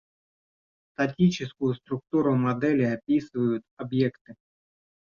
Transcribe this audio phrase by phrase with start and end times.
[0.93, 4.33] Статическую структуру модели описывают объекты